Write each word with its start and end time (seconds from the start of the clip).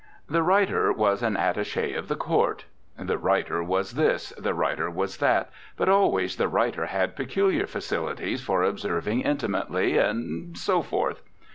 The 0.27 0.41
writer 0.41 0.91
was 0.91 1.21
an 1.21 1.37
attache 1.37 1.93
of 1.93 2.07
the 2.07 2.15
court," 2.15 2.65
the 2.97 3.19
writer 3.19 3.61
was 3.61 3.91
this, 3.91 4.33
the 4.35 4.55
writer 4.55 4.89
was 4.89 5.17
that, 5.17 5.51
but 5.77 5.89
always 5.89 6.37
the 6.37 6.47
writer 6.47 6.87
had 6.87 7.15
peculiar 7.15 7.67
facilities 7.67 8.41
for 8.41 8.63
observing 8.63 9.21
intimately 9.21 9.99
and 9.99 10.57
so 10.57 10.81
forth. 10.81 11.21